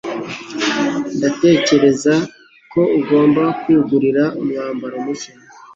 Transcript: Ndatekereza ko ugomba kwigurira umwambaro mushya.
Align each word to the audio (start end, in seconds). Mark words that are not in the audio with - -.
Ndatekereza 1.17 2.13
ko 2.71 2.81
ugomba 2.99 3.43
kwigurira 3.61 4.23
umwambaro 4.39 4.95
mushya. 5.03 5.33